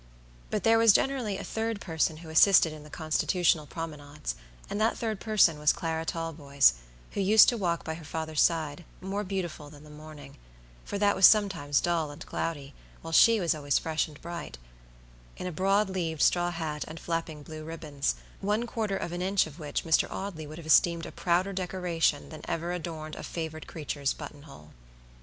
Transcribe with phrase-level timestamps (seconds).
[0.49, 4.33] But there was generally a third person who assisted in the constitutional promenades,
[4.67, 6.73] and that third person was Clara Talboys,
[7.11, 11.27] who used to walk by her father's side, more beautiful than the morningfor that was
[11.27, 14.57] sometimes dull and cloudy, while she was always fresh and brightin
[15.37, 19.59] a broad leaved straw hat and flapping blue ribbons, one quarter of an inch of
[19.59, 20.09] which Mr.
[20.11, 24.69] Audley would have esteemed a prouder decoration than ever adorned a favored creature's button hole.